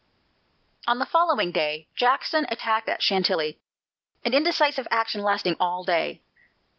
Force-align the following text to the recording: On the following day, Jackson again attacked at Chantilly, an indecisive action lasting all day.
On 0.87 0.97
the 0.97 1.05
following 1.05 1.51
day, 1.51 1.87
Jackson 1.95 2.45
again 2.45 2.53
attacked 2.53 2.89
at 2.89 3.03
Chantilly, 3.03 3.59
an 4.25 4.33
indecisive 4.33 4.87
action 4.89 5.21
lasting 5.21 5.55
all 5.59 5.83
day. 5.83 6.23